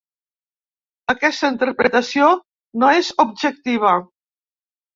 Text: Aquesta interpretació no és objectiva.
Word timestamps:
Aquesta 1.15 1.51
interpretació 1.55 2.31
no 2.85 2.91
és 3.03 3.13
objectiva. 3.27 3.95